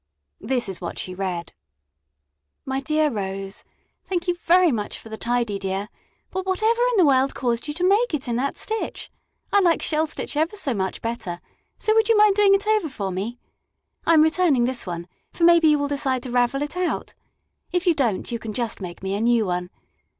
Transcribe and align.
This 0.39 0.67
is 0.67 0.81
what 0.81 0.97
she 0.97 1.13
read: 1.13 1.53
My 2.65 2.79
dear 2.79 3.11
Rose: 3.11 3.63
Thank 4.03 4.27
you 4.27 4.33
very 4.33 4.71
much 4.71 4.97
for 4.97 5.09
the 5.09 5.15
tidy, 5.17 5.59
dear, 5.59 5.89
but 6.31 6.43
whatever 6.47 6.81
in 6.89 6.97
the 6.97 7.05
world 7.05 7.35
caused 7.35 7.67
you 7.67 7.75
to 7.75 7.87
make 7.87 8.11
it 8.15 8.27
in 8.27 8.35
that 8.37 8.57
stitch? 8.57 9.11
I 9.53 9.59
like 9.59 9.83
shell 9.83 10.07
stitch 10.07 10.35
ever 10.35 10.55
so 10.55 10.73
much 10.73 11.03
better, 11.03 11.39
so 11.77 11.93
would 11.93 12.09
you 12.09 12.17
mind 12.17 12.33
doing 12.35 12.55
it 12.55 12.65
over 12.65 12.89
for 12.89 13.11
me? 13.11 13.37
I 14.07 14.15
am 14.15 14.23
returning 14.23 14.65
this 14.65 14.87
one, 14.87 15.07
for 15.33 15.43
maybe 15.43 15.67
you 15.67 15.77
will 15.77 15.87
decide 15.87 16.23
to 16.23 16.31
ravel 16.31 16.63
it 16.63 16.75
out; 16.75 17.13
if 17.71 17.85
you 17.85 17.93
don't, 17.93 18.31
you 18.31 18.39
can 18.39 18.53
just 18.53 18.81
make 18.81 19.03
me 19.03 19.13
a 19.13 19.21
new 19.21 19.45
one. 19.45 19.69